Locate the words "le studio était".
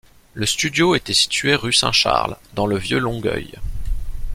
0.33-1.13